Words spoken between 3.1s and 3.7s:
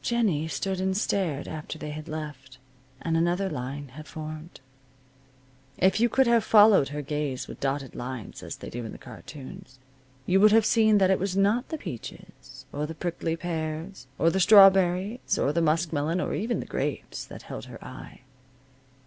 another